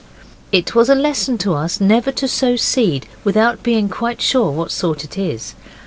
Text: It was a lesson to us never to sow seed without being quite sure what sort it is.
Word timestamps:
It 0.51 0.73
was 0.73 0.89
a 0.89 0.95
lesson 0.95 1.37
to 1.37 1.53
us 1.53 1.79
never 1.79 2.11
to 2.11 2.27
sow 2.27 2.55
seed 2.55 3.05
without 3.23 3.61
being 3.61 3.87
quite 3.87 4.19
sure 4.19 4.49
what 4.49 4.71
sort 4.71 5.03
it 5.03 5.15
is. 5.15 5.53